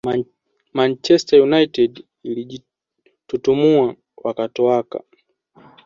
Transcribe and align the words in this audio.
Manchester 0.73 1.39
United 1.41 2.03
ilijitutumua 2.23 3.95
wakatoaka 4.17 5.03